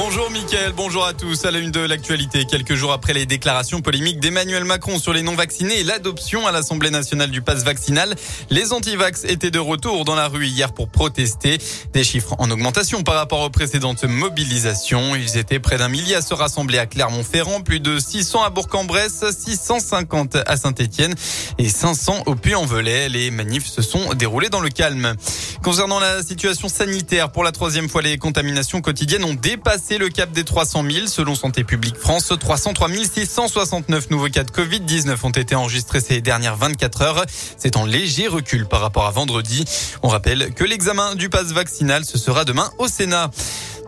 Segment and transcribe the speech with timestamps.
[0.00, 1.44] Bonjour Mickaël, bonjour à tous.
[1.44, 5.22] À la une de l'actualité, quelques jours après les déclarations polémiques d'Emmanuel Macron sur les
[5.22, 8.14] non-vaccinés et l'adoption à l'Assemblée nationale du pass vaccinal,
[8.48, 11.58] les antivax étaient de retour dans la rue hier pour protester.
[11.92, 15.16] Des chiffres en augmentation par rapport aux précédentes mobilisations.
[15.16, 19.24] Ils étaient près d'un millier à se rassembler à Clermont-Ferrand, plus de 600 à Bourg-en-Bresse,
[19.36, 21.16] 650 à Saint-Etienne
[21.58, 23.08] et 500 au Puy-en-Velay.
[23.08, 25.16] Les manifs se sont déroulés dans le calme.
[25.64, 30.30] Concernant la situation sanitaire, pour la troisième fois, les contaminations quotidiennes ont dépassé le cap
[30.32, 31.06] des 300 000.
[31.06, 36.56] Selon Santé publique France, 303 669 nouveaux cas de Covid-19 ont été enregistrés ces dernières
[36.56, 37.24] 24 heures.
[37.56, 39.64] C'est en léger recul par rapport à vendredi.
[40.02, 43.30] On rappelle que l'examen du pass vaccinal, ce sera demain au Sénat.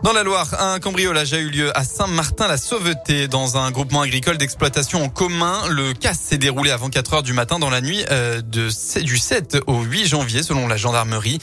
[0.03, 5.03] Dans la Loire, un cambriolage a eu lieu à Saint-Martin-la-Sauveté dans un groupement agricole d'exploitation
[5.03, 5.61] en commun.
[5.69, 9.59] Le casse s'est déroulé avant 4 heures du matin dans la nuit euh, du 7
[9.67, 11.37] au 8 janvier selon la gendarmerie.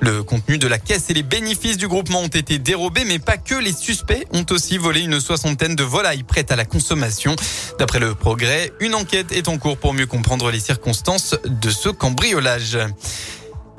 [0.00, 3.38] Le contenu de la caisse et les bénéfices du groupement ont été dérobés, mais pas
[3.38, 3.54] que.
[3.54, 7.34] Les suspects ont aussi volé une soixantaine de volailles prêtes à la consommation.
[7.78, 11.88] D'après le progrès, une enquête est en cours pour mieux comprendre les circonstances de ce
[11.88, 12.76] cambriolage.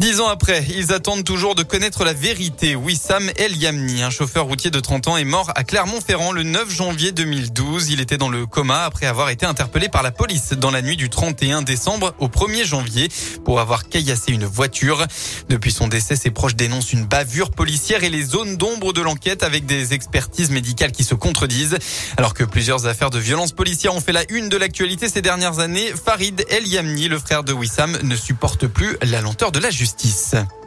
[0.03, 2.75] Dix ans après, ils attendent toujours de connaître la vérité.
[2.75, 6.69] Wissam El Yamni, un chauffeur routier de 30 ans, est mort à Clermont-Ferrand le 9
[6.69, 7.89] janvier 2012.
[7.89, 10.97] Il était dans le coma après avoir été interpellé par la police dans la nuit
[10.97, 13.07] du 31 décembre au 1er janvier
[13.45, 15.07] pour avoir caillassé une voiture.
[15.47, 19.41] Depuis son décès, ses proches dénoncent une bavure policière et les zones d'ombre de l'enquête
[19.41, 21.77] avec des expertises médicales qui se contredisent.
[22.17, 25.59] Alors que plusieurs affaires de violence policière ont fait la une de l'actualité ces dernières
[25.59, 29.69] années, Farid El Yamni, le frère de Wissam, ne supporte plus la lenteur de la
[29.69, 29.92] justice.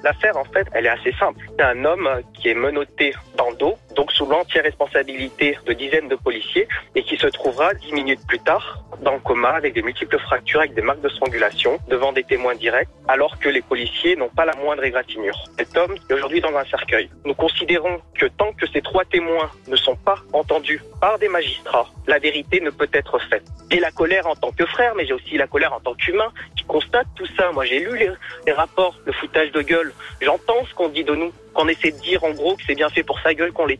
[0.02, 1.44] L'affaire, en fait, elle est assez simple.
[1.58, 6.08] C'est un homme qui est menotté dans le dos, donc sous l'entière responsabilité de dizaines
[6.08, 9.82] de policiers, et qui se trouvera dix minutes plus tard dans le coma avec des
[9.82, 14.16] multiples fractures, avec des marques de strangulation, devant des témoins directs, alors que les policiers
[14.16, 15.38] n'ont pas la moindre égratignure.
[15.58, 17.10] Cet homme est aujourd'hui dans un cercueil.
[17.24, 21.88] Nous considérons que tant que ces trois témoins ne sont pas entendus par des magistrats,
[22.06, 23.44] la vérité ne peut être faite.
[23.70, 26.32] J'ai la colère en tant que frère, mais j'ai aussi la colère en tant qu'humain
[26.56, 27.50] qui constate tout ça.
[27.52, 27.98] Moi, j'ai lu
[28.46, 29.92] les, rapports, le foutage de gueule.
[30.20, 32.88] J'entends ce qu'on dit de nous, qu'on essaie de dire en gros que c'est bien
[32.90, 33.76] fait pour sa gueule qu'on les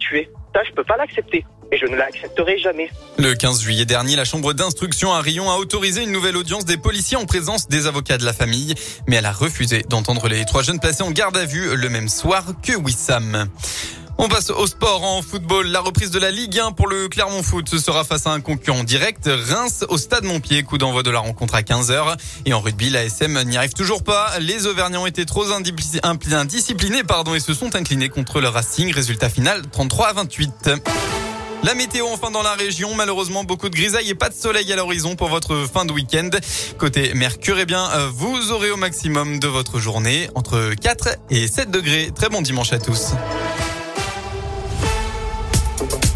[0.54, 1.44] Ça, je peux pas l'accepter.
[1.72, 2.90] Et je ne l'accepterai jamais.
[3.18, 6.76] Le 15 juillet dernier, la chambre d'instruction à Rion a autorisé une nouvelle audience des
[6.76, 8.74] policiers en présence des avocats de la famille.
[9.08, 12.08] Mais elle a refusé d'entendre les trois jeunes placés en garde à vue le même
[12.08, 13.48] soir que Wissam.
[14.18, 15.66] On passe au sport en football.
[15.66, 18.82] La reprise de la Ligue 1 pour le Clermont Foot sera face à un concurrent
[18.82, 20.62] direct, Reims au Stade Montpied.
[20.62, 22.16] Coup d'envoi de la rencontre à 15h.
[22.46, 24.38] Et en rugby, la SM n'y arrive toujours pas.
[24.40, 28.90] Les Auvergnats ont été trop indisciplinés pardon, et se sont inclinés contre le Racing.
[28.92, 30.70] Résultat final 33 à 28.
[31.62, 34.76] La météo enfin dans la région, malheureusement beaucoup de grisailles et pas de soleil à
[34.76, 36.30] l'horizon pour votre fin de week-end.
[36.78, 41.70] Côté Mercure, eh bien, vous aurez au maximum de votre journée entre 4 et 7
[41.70, 42.12] degrés.
[42.14, 43.12] Très bon dimanche à tous.